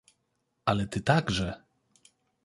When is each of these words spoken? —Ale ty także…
—Ale 0.65 0.87
ty 0.87 1.01
także… 1.01 1.63